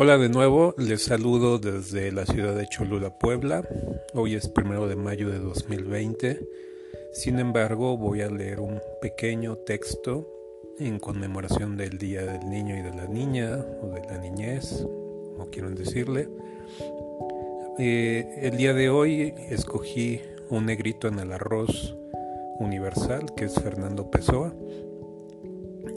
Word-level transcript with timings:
Hola 0.00 0.16
de 0.16 0.28
nuevo, 0.28 0.76
les 0.78 1.02
saludo 1.02 1.58
desde 1.58 2.12
la 2.12 2.24
ciudad 2.24 2.54
de 2.54 2.68
Cholula, 2.68 3.18
Puebla. 3.18 3.68
Hoy 4.14 4.36
es 4.36 4.46
primero 4.46 4.86
de 4.86 4.94
mayo 4.94 5.28
de 5.28 5.40
2020. 5.40 6.38
Sin 7.12 7.40
embargo, 7.40 7.96
voy 7.96 8.20
a 8.20 8.30
leer 8.30 8.60
un 8.60 8.80
pequeño 9.02 9.56
texto 9.56 10.24
en 10.78 11.00
conmemoración 11.00 11.76
del 11.76 11.98
Día 11.98 12.24
del 12.24 12.48
Niño 12.48 12.76
y 12.76 12.82
de 12.82 12.94
la 12.94 13.08
Niña, 13.08 13.56
o 13.82 13.88
de 13.88 14.02
la 14.02 14.18
niñez, 14.18 14.86
como 15.32 15.50
quieran 15.50 15.74
decirle. 15.74 16.28
Eh, 17.80 18.38
el 18.42 18.56
día 18.56 18.74
de 18.74 18.90
hoy 18.90 19.34
escogí 19.50 20.20
un 20.48 20.66
negrito 20.66 21.08
en 21.08 21.18
el 21.18 21.32
arroz 21.32 21.96
universal, 22.60 23.34
que 23.36 23.46
es 23.46 23.54
Fernando 23.54 24.08
Pessoa. 24.12 24.54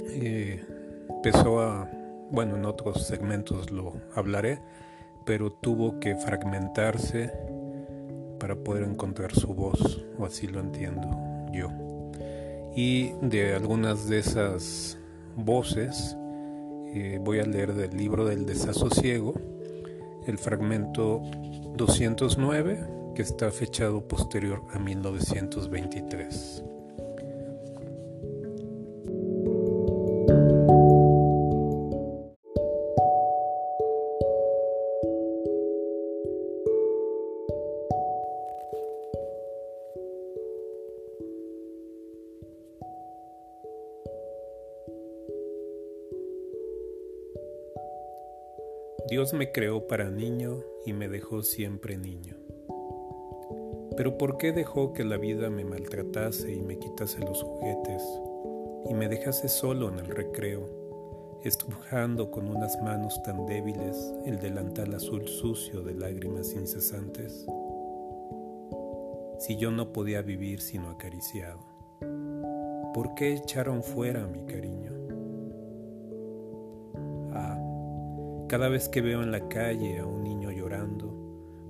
Eh, 0.10 0.60
Pessoa 1.22 1.88
bueno, 2.32 2.56
en 2.56 2.66
otros 2.66 3.06
segmentos 3.06 3.72
lo 3.72 3.94
hablaré, 4.16 4.60
pero 5.26 5.52
tuvo 5.52 6.00
que 6.00 6.16
fragmentarse 6.16 7.32
para 8.40 8.56
poder 8.56 8.84
encontrar 8.84 9.34
su 9.34 9.54
voz, 9.54 10.06
o 10.18 10.26
así 10.26 10.48
lo 10.48 10.60
entiendo 10.60 11.08
yo. 11.54 11.70
Y 12.76 13.12
de 13.22 13.54
algunas 13.54 14.08
de 14.08 14.20
esas 14.20 14.98
voces 15.36 16.16
eh, 16.94 17.20
voy 17.22 17.40
a 17.40 17.46
leer 17.46 17.74
del 17.74 17.96
libro 17.96 18.26
del 18.26 18.46
desasosiego, 18.46 19.34
el 20.26 20.38
fragmento 20.38 21.22
209, 21.76 22.80
que 23.14 23.22
está 23.22 23.52
fechado 23.52 24.08
posterior 24.08 24.64
a 24.74 24.80
1923. 24.80 26.64
Dios 49.10 49.34
me 49.34 49.52
creó 49.52 49.88
para 49.88 50.10
niño 50.10 50.64
y 50.86 50.94
me 50.94 51.10
dejó 51.10 51.42
siempre 51.42 51.98
niño. 51.98 52.36
Pero 53.98 54.18
¿por 54.18 54.38
qué 54.38 54.52
dejó 54.54 54.94
que 54.94 55.04
la 55.04 55.18
vida 55.18 55.50
me 55.50 55.66
maltratase 55.66 56.54
y 56.54 56.62
me 56.62 56.78
quitase 56.78 57.20
los 57.20 57.42
juguetes 57.44 58.04
y 58.90 58.94
me 58.94 59.10
dejase 59.10 59.50
solo 59.50 59.90
en 59.90 60.00
el 60.00 60.08
recreo, 60.08 61.40
estrujando 61.44 62.32
con 62.32 62.48
unas 62.48 62.82
manos 62.82 63.22
tan 63.24 63.46
débiles 63.46 64.14
el 64.26 64.40
delantal 64.40 64.94
azul 64.94 65.28
sucio 65.28 65.82
de 65.82 65.96
lágrimas 65.96 66.54
incesantes? 66.54 67.46
Si 69.40 69.58
yo 69.58 69.72
no 69.72 69.92
podía 69.92 70.22
vivir 70.22 70.62
sino 70.62 70.90
acariciado, 70.90 71.60
¿por 72.94 73.16
qué 73.16 73.34
echaron 73.34 73.84
fuera 73.84 74.26
mi 74.28 74.46
cariño? 74.46 75.01
Cada 78.52 78.68
vez 78.68 78.90
que 78.90 79.00
veo 79.00 79.24
en 79.24 79.32
la 79.32 79.48
calle 79.48 80.00
a 80.00 80.06
un 80.06 80.24
niño 80.24 80.52
llorando, 80.52 81.08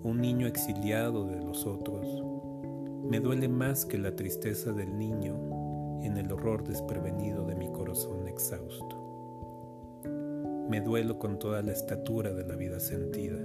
un 0.01 0.19
niño 0.19 0.47
exiliado 0.47 1.27
de 1.27 1.39
los 1.39 1.67
otros, 1.67 2.07
me 3.07 3.19
duele 3.19 3.47
más 3.47 3.85
que 3.85 3.99
la 3.99 4.15
tristeza 4.15 4.71
del 4.71 4.97
niño 4.97 5.99
en 6.01 6.17
el 6.17 6.31
horror 6.31 6.63
desprevenido 6.63 7.45
de 7.45 7.53
mi 7.53 7.71
corazón 7.71 8.27
exhausto. 8.27 8.97
Me 10.71 10.81
duelo 10.81 11.19
con 11.19 11.37
toda 11.37 11.61
la 11.61 11.71
estatura 11.71 12.33
de 12.33 12.47
la 12.47 12.55
vida 12.55 12.79
sentida, 12.79 13.37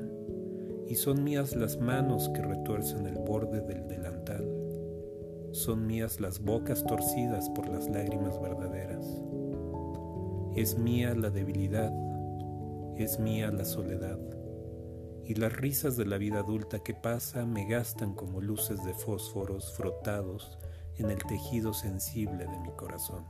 y 0.88 0.94
son 0.94 1.22
mías 1.22 1.54
las 1.54 1.78
manos 1.78 2.30
que 2.30 2.40
retuercen 2.40 3.06
el 3.06 3.18
borde 3.18 3.60
del 3.60 3.86
delantal, 3.86 4.50
son 5.52 5.86
mías 5.86 6.22
las 6.22 6.40
bocas 6.40 6.82
torcidas 6.86 7.50
por 7.50 7.68
las 7.68 7.86
lágrimas 7.86 8.40
verdaderas, 8.40 9.04
es 10.54 10.78
mía 10.78 11.14
la 11.14 11.28
debilidad 11.28 11.92
es 13.04 13.18
mía 13.18 13.50
la 13.50 13.64
soledad, 13.64 14.18
y 15.24 15.34
las 15.34 15.52
risas 15.52 15.96
de 15.96 16.06
la 16.06 16.18
vida 16.18 16.40
adulta 16.40 16.78
que 16.78 16.94
pasa 16.94 17.44
me 17.44 17.68
gastan 17.68 18.14
como 18.14 18.40
luces 18.40 18.82
de 18.84 18.94
fósforos 18.94 19.72
frotados 19.76 20.58
en 20.96 21.10
el 21.10 21.18
tejido 21.24 21.74
sensible 21.74 22.46
de 22.46 22.58
mi 22.58 22.70
corazón. 22.76 23.24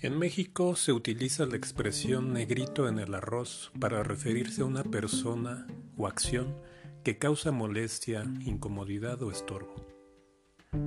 En 0.00 0.16
México 0.16 0.76
se 0.76 0.92
utiliza 0.92 1.44
la 1.44 1.56
expresión 1.56 2.32
negrito 2.32 2.88
en 2.88 3.00
el 3.00 3.14
arroz 3.14 3.72
para 3.80 4.04
referirse 4.04 4.62
a 4.62 4.64
una 4.64 4.84
persona 4.84 5.66
o 5.96 6.06
acción 6.06 6.54
que 7.02 7.18
causa 7.18 7.50
molestia, 7.50 8.22
incomodidad 8.46 9.20
o 9.22 9.32
estorbo. 9.32 9.74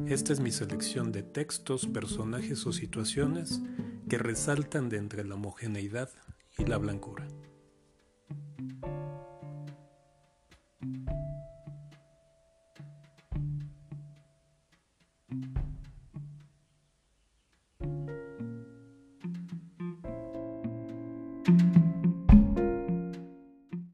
Esta 0.07 0.31
es 0.31 0.39
mi 0.39 0.51
selección 0.51 1.11
de 1.11 1.23
textos, 1.23 1.88
personajes 1.88 2.66
o 2.66 2.72
situaciones 2.72 3.61
que 4.07 4.17
resaltan 4.17 4.88
de 4.88 4.97
entre 4.97 5.25
la 5.25 5.35
homogeneidad 5.35 6.09
y 6.57 6.63
la 6.63 6.78
blancura. 6.78 7.28